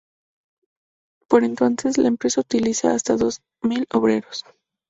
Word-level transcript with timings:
Por 1.29 1.43
entonces, 1.43 1.99
la 1.99 2.07
empresa 2.07 2.41
utiliza 2.41 2.95
hasta 2.95 3.17
dos 3.17 3.41
mil 3.61 3.85
obreros. 3.93 4.43